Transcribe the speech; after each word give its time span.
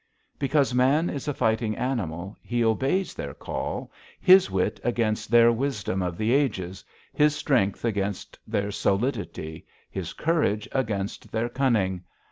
Because 0.39 0.73
man 0.73 1.11
is 1.11 1.27
a 1.27 1.33
fighting 1.35 1.77
animal, 1.77 2.35
he 2.41 2.65
obeys 2.65 3.13
their 3.13 3.35
call, 3.35 3.91
his 4.19 4.49
wit 4.49 4.79
against 4.83 5.29
their 5.29 5.51
wisdom 5.51 6.01
of 6.01 6.17
the 6.17 6.33
ages, 6.33 6.83
his 7.13 7.35
strength 7.35 7.85
against 7.85 8.39
their 8.47 8.71
solidity, 8.71 9.63
his 9.91 10.13
courage 10.13 10.67
against 10.73 11.31
their 11.31 11.49
cunning. 11.49 12.03